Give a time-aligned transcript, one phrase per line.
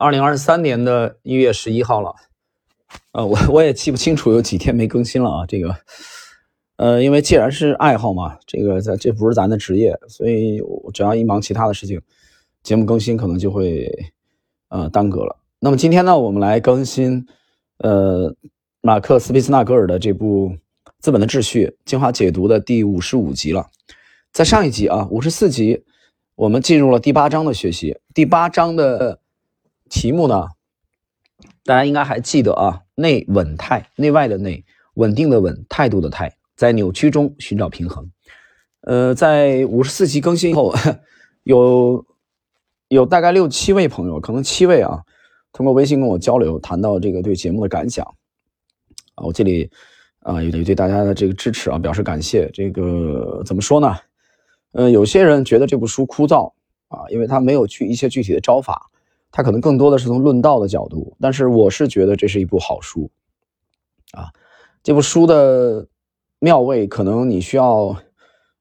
[0.00, 2.14] 二零二三年的一月十一号了，
[3.10, 5.44] 呃，我我也记不清楚有几天没更新了啊。
[5.44, 5.74] 这个，
[6.76, 12.00] 呃，因为既然是爱好嘛，这个在这不是咱的职业，所以我只要一忙其他的事情，
[12.62, 13.92] 节目更新可能就会
[14.68, 15.40] 呃耽搁了。
[15.58, 17.26] 那么今天呢，我们来更新
[17.78, 18.32] 呃
[18.80, 20.50] 马克思·皮斯纳格尔的这部
[21.00, 23.66] 《资本的秩序》精华解读的第五十五集了。
[24.32, 25.82] 在上一集啊，五十四集，
[26.36, 29.18] 我们进入了第八章的学习，第八章的。
[29.88, 30.48] 题目呢？
[31.64, 38.10] 大家应该还记得啊，内稳态，内外的内，稳定的稳，态度的态，在扭曲中寻找平衡。
[38.80, 40.74] 呃，在五十四集更新后，
[41.44, 42.06] 有
[42.88, 45.02] 有大概六七位朋友，可能七位啊，
[45.52, 48.04] 通过微信跟我交流，谈到这个对节目的感想
[49.16, 49.70] 啊，我这里
[50.20, 52.50] 啊也得对大家的这个支持啊表示感谢。
[52.52, 53.94] 这个怎么说呢？
[54.72, 56.50] 呃，有些人觉得这部书枯燥
[56.88, 58.90] 啊，因为他没有去一些具体的招法。
[59.30, 63.10] 他可能更多的是从论道的角度，但是我是觉得这是一部好书，
[64.12, 64.32] 啊，
[64.82, 65.86] 这部书的
[66.38, 67.96] 妙味可能你需要，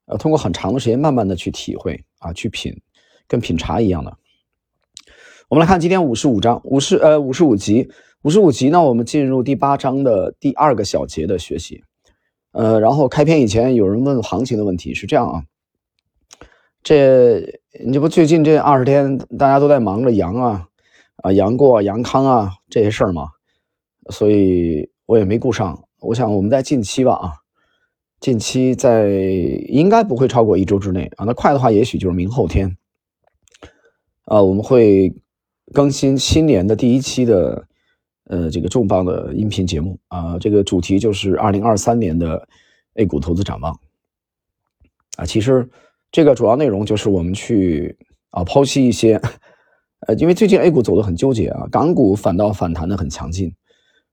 [0.05, 2.81] 呃，通过很长的时间慢慢的去体会啊，去品，
[3.27, 4.17] 跟品茶一样的。
[5.49, 7.89] 我们来看今天五十五章，五十呃五十五集，
[8.23, 11.83] 五十五集呢，我们进入第八章的第二个小节的学习，
[12.51, 15.43] 呃，然后开篇以前有人问行情的问题是这样啊。
[16.87, 20.69] 这你这不最近这二十天大家都在忙着阳啊
[21.17, 23.27] 啊阳过阳康啊这些事儿吗？
[24.09, 25.83] 所以我也没顾上。
[25.99, 27.33] 我想我们在近期吧啊，
[28.21, 29.09] 近期在
[29.67, 31.25] 应该不会超过一周之内啊。
[31.25, 32.77] 那快的话，也许就是明后天
[34.23, 35.13] 啊，我们会
[35.73, 37.67] 更新新年的第一期的
[38.27, 40.39] 呃这个重磅的音频节目啊。
[40.39, 42.47] 这个主题就是二零二三年的
[42.93, 43.77] A 股投资展望
[45.17, 45.25] 啊。
[45.25, 45.69] 其实。
[46.11, 47.97] 这个主要内容就是我们去
[48.31, 49.21] 啊剖析一些，
[50.07, 53.53] 呃，因为最近 A 股走的很纠结啊，港股反倒反弹的很强劲，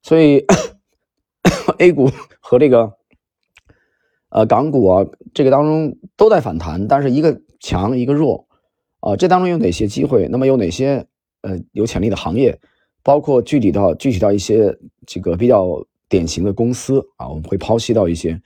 [0.02, 0.44] 所以
[1.78, 2.92] A 股和这个
[4.30, 8.46] 呃港股啊这个当中都在反弹，但是一个强一个弱
[9.00, 10.28] 啊，这当中有哪些机会？
[10.28, 11.06] 那么有哪些
[11.42, 12.58] 呃有潜力的行业？
[13.02, 14.74] 包括具体到具体到一些
[15.06, 18.40] 这个比较典型的公司啊，我们会剖析到一些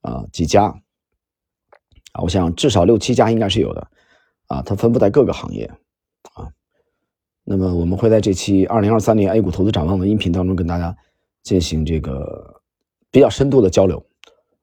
[0.00, 0.72] 啊几家。
[2.12, 3.86] 啊，我想至少六七家应该是有的，
[4.48, 5.64] 啊，它分布在各个行业，
[6.34, 6.48] 啊，
[7.44, 10.96] 那么我们会在这期二零二三年 A 股投资展望的音频当中跟大家
[11.42, 12.60] 进行这个
[13.10, 14.04] 比较深度的交流，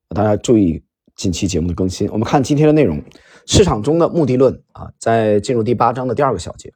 [0.09, 0.83] 大家注意
[1.15, 2.09] 近期节目的更新。
[2.11, 3.01] 我们看今天的内容，
[3.45, 6.73] 市场中的目的论啊，在进入第八章的第二个小节，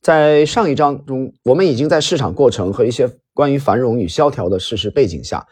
[0.00, 5.46] 在上一章中，我们已经在市场过程和一些关于繁荣与萧条的事实背景下，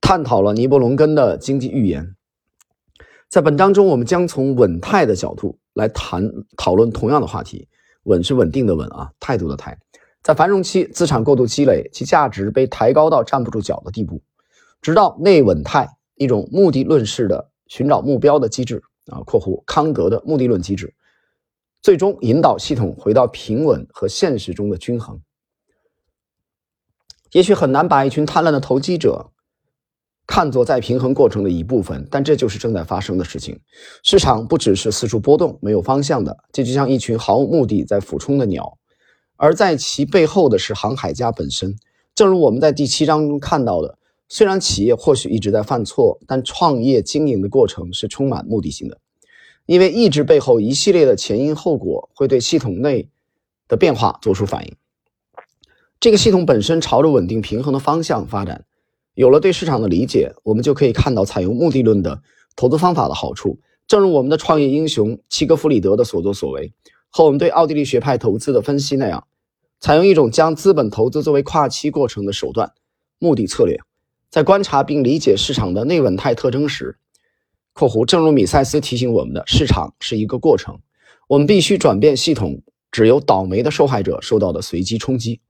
[0.00, 2.14] 探讨了尼伯龙根的经济预言。
[3.28, 7.68] 在本章中，我们将从稳态的角度来谈讨论同样的话题。
[8.04, 9.78] 稳是稳定的稳啊，态度的态。
[10.22, 14.22] 在繁荣期，资产过度积累，其价值被抬高到站不住脚的地步，
[14.80, 20.94] 直到内稳态，一种目的论式的寻找目标的机制啊（括弧康德的目的论机制），
[21.82, 25.20] 最终引导系统回到平稳和现实中的均衡。
[27.32, 29.32] 也许很难把一群贪婪的投机者。
[30.28, 33.58] 看作在平衡过程的一部分，但这就是正在发生的事情。
[34.02, 38.76] 市场不只是四处波动、没有方向的，这就像一群毫无目的在俯冲的鸟，
[39.36, 41.74] 而在其背后的是航海家本身。
[42.14, 43.96] 正如我们在第七章中看到的，
[44.28, 48.98] 虽然企业或许一直在犯错，但创业经营的过程是充满目的性的，
[49.64, 53.08] 因为意志背后一系列的前因后果会对系统内
[53.66, 54.76] 的变化做出反应。
[55.98, 58.66] 这个系统本身朝着稳定平衡的方向发展。
[59.18, 62.22] 有了对市场的理解，我们就可以看到采用目的论的
[62.54, 63.58] 投资方法的好处。
[63.88, 66.72] 正如我们的创业英雄齐格弗里德的所作所为，
[67.10, 69.26] 和我们对奥地利学派投资的分析那样，
[69.80, 72.70] 采用一种将资本投资作为跨期过程的手段
[73.18, 73.80] 目的策略，
[74.30, 76.96] 在观察并理解市场的内稳态特征时
[77.74, 80.78] （括弧正如米塞斯提醒我们的，市场是一个过程，
[81.26, 82.62] 我们必须转变系统
[82.92, 85.40] 只由倒霉的受害者受到的随机冲击）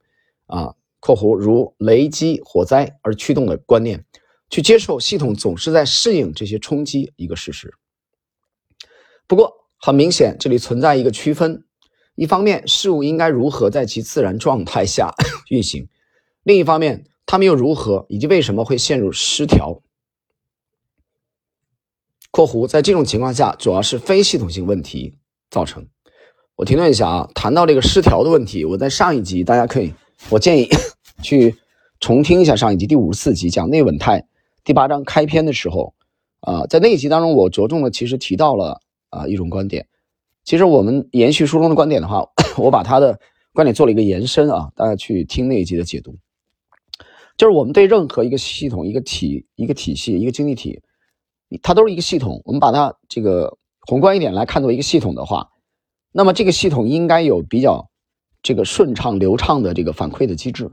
[0.49, 0.73] 啊。
[1.09, 4.05] 括弧如雷击、火灾而驱动的观念，
[4.51, 7.73] 去接受系统总是在适应这些冲击一个事实。
[9.27, 11.65] 不过，很明显，这里存在一个区分：
[12.15, 15.15] 一方面，事物应该如何在其自然状态下
[15.49, 15.87] 运行；
[16.43, 19.81] 另一方面，它们又如何以及为什么会陷入失调？
[22.31, 25.15] 括弧在这种情况下，主要是非系统性问题
[25.49, 25.89] 造成。
[26.57, 29.95] 我停顿一下啊，谈到这个失调的问题，我在上一集大家可以。
[30.31, 30.69] 我建议
[31.23, 31.57] 去
[32.01, 34.25] 重听一下上一集第五十四集讲内稳态
[34.65, 35.95] 第八章开篇的时候，
[36.41, 38.81] 啊，在那一集当中，我着重的其实提到了
[39.11, 39.87] 啊一种观点，
[40.45, 42.25] 其实我们延续书中的观点的话，
[42.57, 43.19] 我把他的
[43.53, 46.17] 观点做了一个延伸啊，大家去听那一集的解读。
[47.37, 50.81] 就是我们对任何一个系统、一个体、一个体系、一个经济体，
[51.63, 52.43] 它都是一个系统。
[52.45, 55.49] 我们把它这个宏观一点来看作一个系统的话，
[56.13, 57.89] 那么这个系统应该有比较
[58.43, 60.71] 这个顺畅流畅的这个反馈的机制，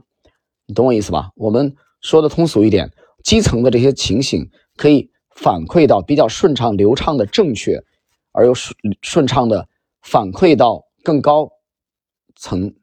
[0.66, 1.30] 你懂我意思吧？
[1.36, 2.92] 我们说的通俗一点，
[3.24, 7.82] 基层的这些情形可以反馈到比较顺畅流畅的正确。
[8.38, 9.66] 而又顺顺畅的
[10.02, 11.48] 反馈到更高
[12.34, 12.74] 层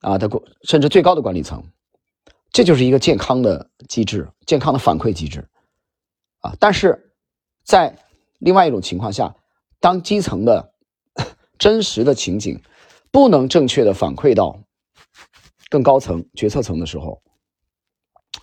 [0.00, 1.62] 啊的管，甚至最高的管理层，
[2.50, 5.46] 这就是一个健康的机制，健康的反馈机制
[6.40, 6.56] 啊。
[6.58, 7.12] 但是
[7.62, 7.94] 在
[8.38, 9.36] 另外一种情况下，
[9.80, 10.72] 当基层的
[11.58, 12.58] 真实的情景
[13.12, 14.63] 不能正确的反馈到
[15.74, 17.20] 更高层决策层的时候，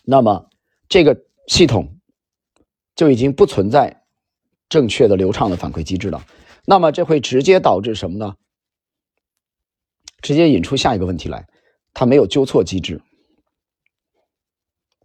[0.03, 0.49] 那么
[0.89, 1.17] 这个
[1.47, 1.97] 系统
[2.93, 4.03] 就已经不存在。
[4.67, 6.25] 正确的、流畅的反馈机制了，
[6.65, 8.35] 那么这会直接导致什么呢？
[10.21, 11.45] 直接引出下一个问题来，
[11.93, 13.01] 它没有纠错机制，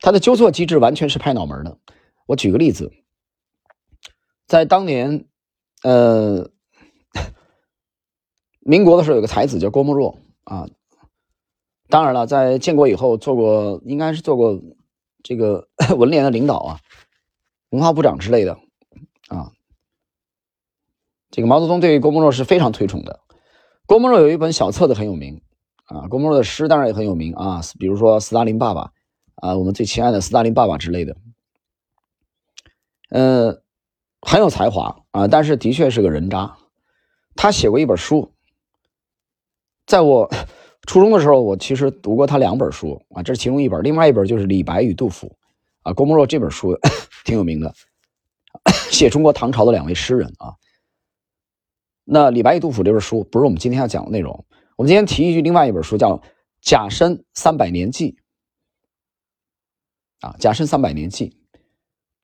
[0.00, 1.78] 它的纠错机制完全是拍脑门的。
[2.26, 2.92] 我举个例子，
[4.46, 5.26] 在当年，
[5.82, 6.50] 呃，
[8.62, 10.68] 民国的时候，有个才子叫郭沫若啊。
[11.88, 14.60] 当然了，在建国以后做过，应该是做过
[15.22, 16.80] 这个 文联的领导啊，
[17.70, 18.58] 文化部长之类的
[19.28, 19.52] 啊。
[21.30, 23.20] 这个毛泽东对郭沫若是非常推崇的。
[23.86, 25.42] 郭沫若有一本小册子很有名
[25.84, 28.82] 啊，郭沫若的诗当然也很有名啊，比如说《斯大林爸爸》
[29.36, 31.16] 啊，我们最亲爱的斯大林爸爸之类的。
[33.10, 33.62] 呃，
[34.20, 36.56] 很有才华啊，但是的确是个人渣。
[37.36, 38.32] 他写过一本书，
[39.86, 40.28] 在我
[40.86, 45.36] 初中的时候，我其实读过他两本书啊，这是其中一本，另外一本就是李白与杜甫
[45.82, 45.92] 啊。
[45.92, 46.78] 郭沫若这本书
[47.26, 47.74] 挺有名的，
[48.90, 50.54] 写中国唐朝的两位诗人啊。
[52.04, 54.46] 那李白与杜甫这本书不是我们今天要讲的内容。
[54.76, 56.16] 我们今天提一句，另外一本书叫
[56.60, 58.16] 《甲申三百年记》
[60.26, 61.30] 啊，《甲申三百年记》。《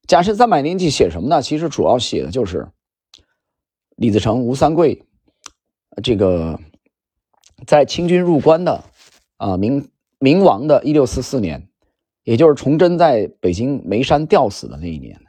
[0.06, 1.42] 甲申三百年记》写什么呢？
[1.42, 2.68] 其实主要写的就是
[3.96, 5.04] 李自成、吴三桂
[6.02, 6.60] 这个
[7.66, 8.84] 在清军入关的
[9.36, 11.68] 啊，明明亡的一六四四年，
[12.24, 15.20] 也就是崇祯在北京煤山吊死的那一年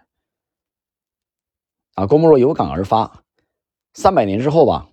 [1.95, 3.23] 啊，郭沫若有感而发。
[3.95, 4.89] 三百年之后吧，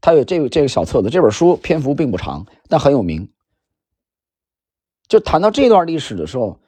[0.00, 3.30] 他有这个这个小册子，这本书篇幅并不长，但很有名。
[5.06, 6.58] 就谈到这段历史的时候，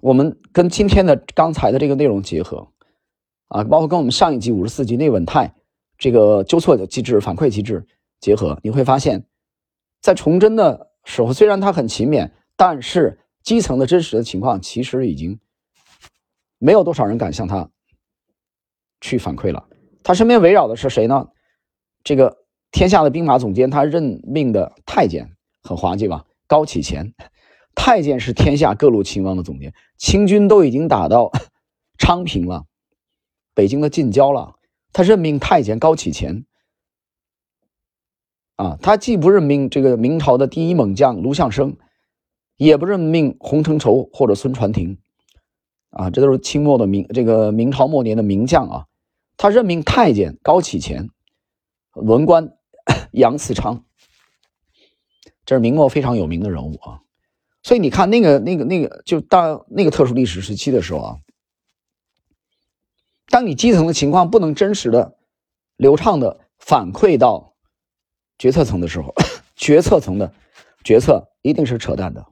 [0.00, 2.68] 我们跟今天的刚才的这个内容结合，
[3.48, 5.52] 啊，包括跟我们上一集五十四集内稳态
[5.98, 7.86] 这个纠错的机制、反馈机制
[8.20, 9.26] 结合，你会发现，
[10.00, 15.38] 在崇祯的时候，虽然他很勤勉，但是基层的真实的情况其实已经
[16.58, 17.68] 没有多少人敢向他。
[19.00, 19.68] 去反馈了，
[20.02, 21.28] 他身边围绕的是谁呢？
[22.02, 22.38] 这个
[22.72, 26.24] 天下的兵马总监，他任命的太监很滑稽吧？
[26.48, 27.12] 高启乾，
[27.76, 31.30] 太监是天下各路秦王的总监，清军都已经打到
[31.96, 32.64] 昌平了，
[33.54, 34.56] 北京的近郊了，
[34.92, 36.44] 他任命太监高启乾，
[38.56, 41.76] 啊，他既不任命这个明朝的第一猛将卢象升，
[42.56, 44.98] 也不任命洪承畴或者孙传庭，
[45.90, 48.86] 啊，这都是清末的明这个明朝末年的名将啊。
[49.36, 51.10] 他任命太监高启乾，
[51.94, 52.56] 文官
[53.12, 53.84] 杨嗣昌，
[55.44, 57.02] 这是明末非常有名的人物啊。
[57.62, 61.16] 所以你看，那个、那个、那个，就到那个特殊历史时期的时候啊，
[63.30, 65.16] 当你基层的情况不能真实的、
[65.76, 67.54] 流畅的反馈到
[68.38, 69.14] 决策层的时候，
[69.56, 70.32] 决策层的
[70.84, 72.26] 决策一定是扯淡的。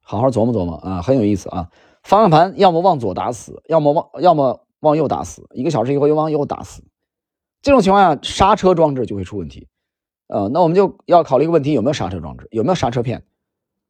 [0.00, 1.70] 好好琢磨琢磨啊，很有意思啊。
[2.02, 6.82] 方向盘要么往左打死，要么往要么往右打死，一个小时以后又往右打死，
[7.60, 9.68] 这种情况下刹车装置就会出问题。
[10.28, 12.48] 呃，那我们就要考虑一个问题：有没有刹车装置？
[12.50, 13.24] 有没有刹车片？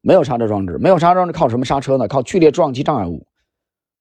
[0.00, 2.08] 没有刹车装置，没有刹车装置靠什么刹车呢？
[2.08, 3.26] 靠剧烈撞击障碍物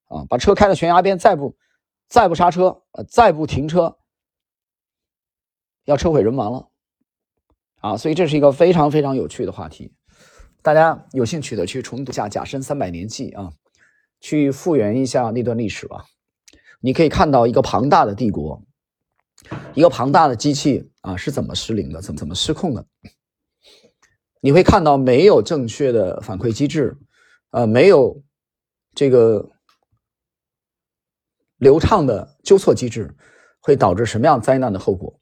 [0.08, 0.24] 啊！
[0.28, 1.56] 把车开到悬崖边，再不
[2.08, 3.96] 再不刹车，呃，再不停车，
[5.84, 6.68] 要车毁人亡了
[7.80, 7.96] 啊！
[7.96, 9.92] 所以这是一个非常非常有趣的话题，
[10.62, 13.52] 大家有兴趣的去重读下《甲申三百年记》啊。
[14.20, 16.04] 去复原一下那段历史吧，
[16.80, 18.60] 你可以看到一个庞大的帝国，
[19.74, 22.84] 一个庞大的机器啊是怎么失灵的，怎么怎么失控的。
[24.40, 26.98] 你会看到没有正确的反馈机制，
[27.50, 28.20] 呃，没有
[28.92, 29.52] 这个
[31.58, 33.14] 流畅的纠错机制，
[33.60, 35.20] 会导致什么样灾难的后果？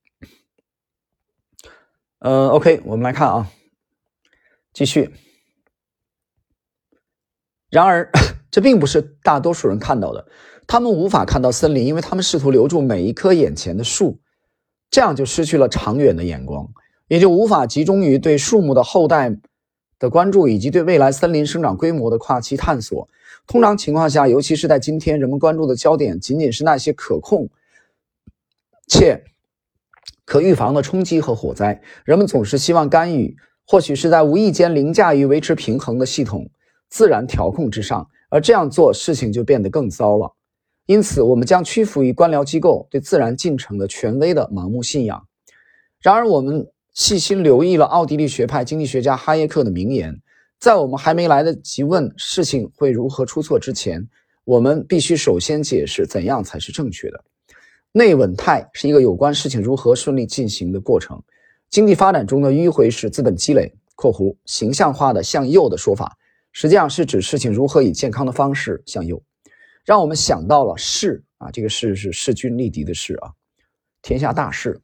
[2.21, 3.51] 嗯，OK，我们来看啊，
[4.73, 5.13] 继续。
[7.69, 8.11] 然而。
[8.49, 10.29] 这并不是大多数人看到的，
[10.67, 14.19] 他们无法看到森林，因为他们试图留住每一棵眼前的树，
[14.89, 16.67] 这样就失去了长远的眼光，
[17.07, 19.37] 也就无法集中于对树木的后代
[19.99, 23.09] 的关注，以及对未来森林生长规模的跨期探索。
[23.47, 27.49] 通常情况下，尤其是在今天，人们关注的焦点仅仅是那些可控
[28.89, 29.23] 且
[30.25, 31.81] 可预防的冲击和火灾。
[32.05, 33.37] 人们总是希望干预，
[33.67, 36.51] 或许是在无意间凌驾于维持平衡的系统
[36.89, 40.33] 自然调控之上，而这样做，事情就变得更糟了。
[40.87, 45.27] 因此，我们将屈服于官僚机构对自然进程的权威的盲目信仰。
[46.01, 50.19] 然而，我们细心留意了奥地利学派经济学家哈耶克的名言。
[50.59, 54.09] 在我们还没来得及问事情会如何出错之前，
[54.45, 57.23] 我们必须首先解释怎样才是正确的。
[57.93, 61.23] 内稳态是一个有关事情如何顺利进行的过程。
[61.69, 66.17] 经济发展中的迂回式资本积累（括弧形象化的向右的说法）
[66.51, 69.23] 实际上是指事情如何以健康的方式向右，
[69.85, 73.33] 让我们想到了势啊，这个势是势均力敌的势啊，
[74.01, 74.81] 天下大势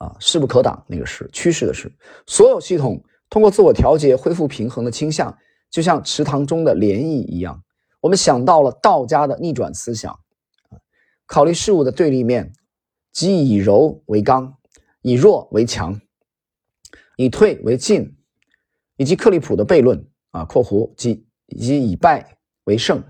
[0.00, 1.92] 啊，势不可挡那个势，趋势的势，
[2.26, 3.02] 所有系统。
[3.28, 5.38] 通过自我调节恢复平衡的倾向，
[5.70, 7.62] 就像池塘中的涟漪一样。
[8.00, 10.18] 我们想到了道家的逆转思想，
[11.26, 12.52] 考虑事物的对立面，
[13.12, 14.56] 即以柔为刚，
[15.02, 16.00] 以弱为强，
[17.16, 18.16] 以退为进，
[18.96, 23.00] 以及克利普的悖论啊（括弧即以及以败为胜）。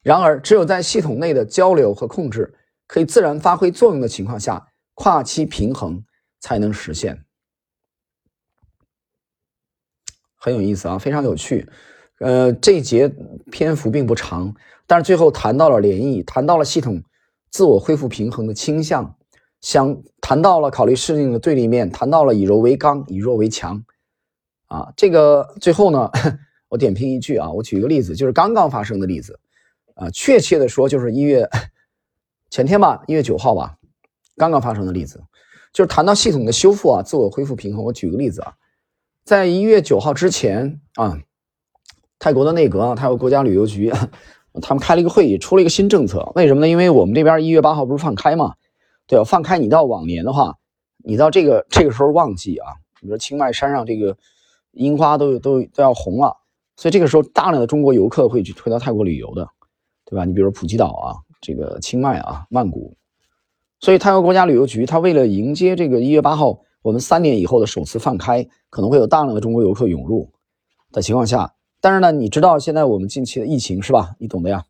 [0.00, 2.54] 然而，只有在系统内的交流和控制
[2.86, 4.68] 可以自然发挥作用的情况下，
[4.98, 6.02] 跨期平衡
[6.40, 7.24] 才能实现。
[10.34, 11.68] 很有意思啊，非常有趣。
[12.18, 13.08] 呃，这一节
[13.48, 14.52] 篇幅并不长，
[14.88, 17.00] 但是最后谈到了涟漪，谈到了系统
[17.48, 19.16] 自我恢复平衡的倾向，
[19.60, 23.84] 想谈到了考虑事情的对立面，谈到了以柔为刚，以弱为强。
[24.66, 26.10] 啊，这个最后呢，
[26.68, 29.38] 我点评一句啊，我举一个例子，就是刚刚发生的例子。
[29.94, 31.48] 啊，确切的说，就是一月
[32.50, 33.78] 前天吧，一月九号吧，
[34.38, 35.22] 刚刚发生的例子，
[35.72, 37.84] 就是谈到系统的修复啊，自我恢复平衡。
[37.84, 38.54] 我举个例子啊。
[39.24, 41.18] 在一月九号之前啊，
[42.18, 43.92] 泰国的内阁啊，泰国国家旅游局，
[44.62, 46.32] 他们开了一个会议，出了一个新政策。
[46.34, 46.68] 为什么呢？
[46.68, 48.54] 因为我们这边一月八号不是放开嘛？
[49.06, 49.24] 对吧？
[49.24, 50.54] 放开你到往年的话，
[51.04, 54.16] 你到这个这个时候旺季啊，你说清迈山上这个
[54.72, 56.36] 樱花都都都要红了，
[56.76, 59.48] 所以这个时候大量的中国游客会去推到泰国旅游的，
[60.04, 60.24] 对吧？
[60.24, 62.96] 你比如普吉岛啊，这个清迈啊，曼谷，
[63.80, 66.60] 所以泰国国家旅游局他为了迎接这个一月八号。
[66.80, 70.30] 我们三年以后的首次放开，可能会有大量的中国游客涌入
[70.92, 74.14] 的情况下，但是呢，你知道现在我们近期的疫情是吧？
[74.18, 74.64] 你懂的呀。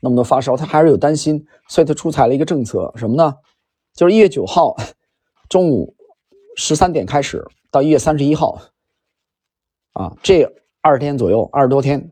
[0.00, 3.34] 那么多发烧，他还是有担心，所以他出台了一个政策，什么呢？
[3.94, 4.76] 就是一月九号
[5.48, 5.96] 中午
[6.56, 8.60] 十三点开始，到一月三十一号，
[9.94, 10.44] 啊，这
[10.82, 12.10] 二十天左右，二十多天，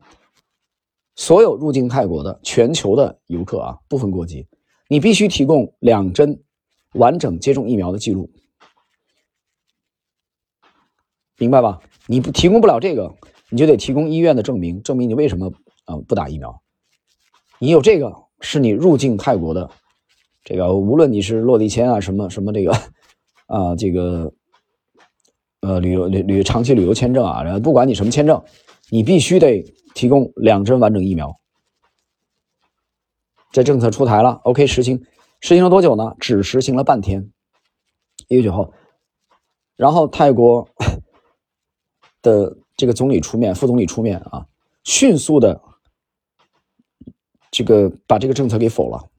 [1.15, 4.47] 所有入境泰国的全球的游客啊，不分国籍，
[4.91, 6.43] 你必须提供两针
[6.95, 8.29] 完整接种疫苗的记录。
[11.37, 11.79] 明白吧？
[12.07, 13.15] 你不提供不了这个，
[13.49, 15.53] 你就得提供医院的证明，证明你为什么
[15.85, 16.61] 啊不打疫苗。
[17.57, 19.71] 你有这个，是你入境泰国的
[20.43, 22.73] 这个，无论你是落地签啊，什么什么这个
[23.47, 24.33] 啊，这个
[25.61, 28.43] 呃旅游旅旅长期旅游签证啊，不管你什么签证，
[28.89, 29.63] 你必须得
[29.95, 31.39] 提供两针完整疫苗。
[33.51, 35.03] 这政策出台了，OK，实行
[35.39, 36.15] 实行了多久呢？
[36.19, 37.31] 只实行了半天，
[38.27, 38.71] 一月九号，
[39.75, 40.69] 然后泰国。
[42.23, 44.45] 的这个总理出面，副总理出面啊，
[44.83, 45.59] 迅速的
[47.49, 49.09] 这个把这个政策给否了。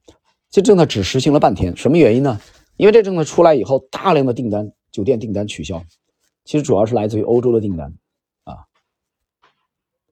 [0.49, 2.39] 这政策只实行了半天，什么原因呢？
[2.77, 5.83] 因为这政策出来以后，大量的订单，酒店订单取消，
[6.45, 7.93] 其实主要是来自于欧洲的订单
[8.45, 8.63] 啊。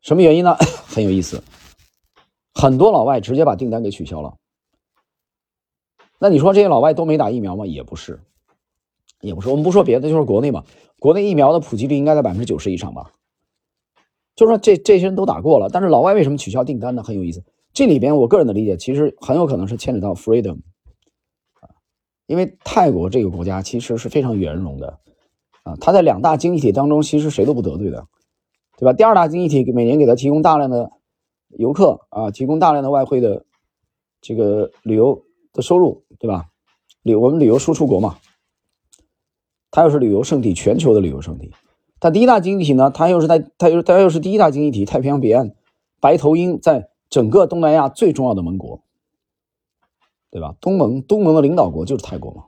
[0.02, 0.58] 什么原因呢？
[0.86, 1.42] 很有意思，
[2.54, 4.36] 很多老外直接把订单给取消了。
[6.20, 7.66] 那你说这些老外都没打疫苗吗？
[7.66, 8.20] 也不是。
[9.22, 10.64] 也不是，我们不说别的，就是国内嘛。
[11.00, 13.12] 国内疫苗的普及率应该在百分之九十以上吧？
[14.36, 17.04] 就说这这些人都打过了，但是老外为什么取消订单呢？
[17.04, 17.44] 很有意思。
[17.72, 20.60] 这里边我个人的理解，其实很有可能是牵扯到 freedom
[21.60, 21.70] 啊，
[22.26, 25.00] 因为泰国这个国家其实是非常圆融的
[25.64, 28.08] 啊，它在两大经济体当中，其实谁都不得罪的，
[28.78, 28.94] 对吧？
[28.94, 30.92] 第二大经济体每年给他提供大量的
[31.58, 33.46] 游客啊，提供大量的外汇的
[34.22, 36.50] 这个旅游的收入，对吧？
[37.04, 38.18] 旅我们旅游输出国嘛。
[39.74, 41.52] 它又是旅游胜地，全球的旅游胜地。
[41.98, 42.92] 但第一大经济体呢？
[42.92, 45.56] 它又是在它又它又是第一大经济体，太平洋彼岸，
[46.02, 48.84] 白头鹰在整个东南亚最重要的盟国，
[50.30, 50.56] 对吧？
[50.60, 52.46] 东盟东盟的领导国就是泰国嘛，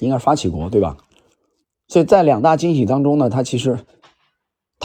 [0.00, 0.96] 应该是发起国，对吧？
[1.86, 3.84] 所以在两大经济体当中呢，它其实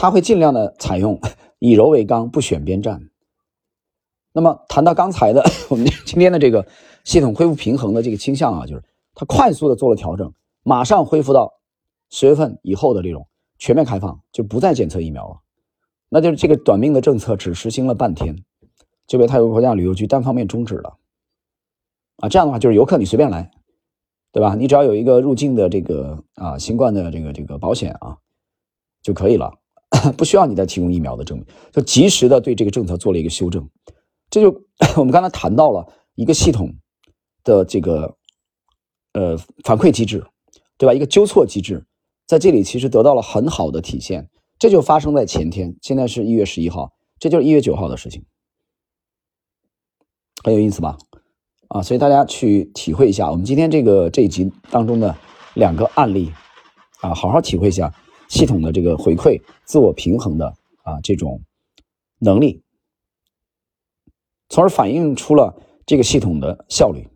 [0.00, 1.20] 它会尽量的采用
[1.58, 3.10] 以柔为刚，不选边站。
[4.32, 6.64] 那么谈到刚才的 我们今天的这个
[7.02, 11.52] 系统恢复平衡的这个倾向啊，就是它快速的做了调整，马上恢复到
[12.10, 13.26] 十月份以后的这种
[13.58, 15.40] 全面开放，就不再检测疫苗了。
[16.08, 18.44] 那就是这个短命的政策只实行了半天，
[19.08, 20.96] 就被泰国国家旅游局单方面终止了。
[22.18, 23.50] 啊，这样的话就是游客你随便来，
[24.30, 24.54] 对吧？
[24.54, 28.18] 你只要有一个入境的这个啊新冠的这个这个保险啊
[29.02, 29.58] 就可以了，
[30.16, 33.68] 不需要你再提供疫苗的证明，就及时的对这个政策做了一个修正。
[34.30, 34.50] 这就
[34.96, 36.74] 我们刚才谈到了一个系统
[37.44, 38.16] 的这个
[39.12, 40.24] 呃反馈机制，
[40.76, 40.92] 对吧？
[40.92, 41.86] 一个纠错机制，
[42.26, 44.28] 在这里其实得到了很好的体现。
[44.58, 48.24] 这就发生在前天，现在是一月十一号，这就是一月九号的事情，
[50.42, 50.98] 很有意思吧？
[51.68, 55.16] 啊，所以大家去体会一下我们今天这个这一集当中的
[55.54, 56.32] 两个案例，
[57.00, 57.94] 啊，好好体会一下
[58.28, 61.40] 系统的这个回馈、自我平衡的啊这种
[62.18, 62.62] 能力。
[64.48, 65.54] 从而反映出了
[65.84, 67.06] 这个系统的效率。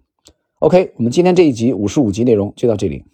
[0.59, 3.04] OK，我们今天这一集五十五集内容就到这里。